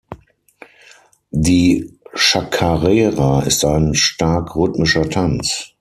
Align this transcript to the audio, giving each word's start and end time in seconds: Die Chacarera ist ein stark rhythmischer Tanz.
Die 1.29 1.99
Chacarera 2.15 3.43
ist 3.43 3.63
ein 3.63 3.93
stark 3.93 4.55
rhythmischer 4.55 5.07
Tanz. 5.07 5.69